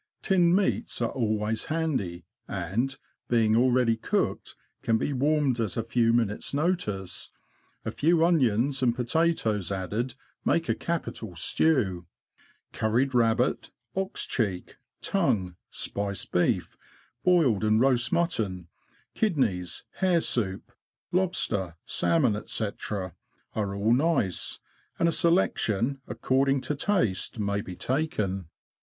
Tinned 0.23 0.55
meats 0.55 0.99
are 0.99 1.11
always 1.11 1.65
handy, 1.65 2.25
and, 2.47 2.97
being 3.29 3.55
already 3.55 3.95
cooked, 3.95 4.55
can 4.81 4.97
be 4.97 5.13
warmed 5.13 5.59
at 5.59 5.77
a 5.77 5.83
few 5.83 6.11
minutes' 6.11 6.55
notice; 6.55 7.29
a 7.85 7.91
few 7.91 8.25
onions 8.25 8.81
and 8.81 8.95
potatoes 8.95 9.71
added 9.71 10.15
make 10.43 10.67
a 10.67 10.73
capital 10.73 11.35
stew. 11.35 12.07
Curried 12.73 13.13
rabbit, 13.13 13.69
ox 13.95 14.25
cheek. 14.25 14.77
PREPARATIONS 15.03 15.03
FOR 15.03 15.03
THE 15.03 15.03
TRIP. 15.03 15.19
19 15.21 15.21
tongue, 15.51 15.55
spiced 15.69 16.31
beef, 16.31 16.77
boiled 17.23 17.63
and 17.63 17.79
roast 17.79 18.11
mutton, 18.11 18.69
kidneys, 19.13 19.83
hare 19.97 20.19
soup, 20.21 20.71
lobster, 21.11 21.75
salmon, 21.85 22.41
&c., 22.47 22.69
are 23.53 23.75
all 23.75 23.93
nice, 23.93 24.57
and 24.97 25.07
a 25.07 25.11
selection, 25.11 26.01
according 26.07 26.59
to 26.61 26.73
taste, 26.73 27.37
may 27.37 27.61
be 27.61 27.75
taken. 27.75 28.47